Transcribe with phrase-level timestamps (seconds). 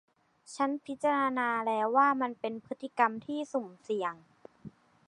[0.55, 4.15] ฉันพิจารณาแล้วว่ามันเป็นพฤติกรรมที่สุ่มเสี่ยง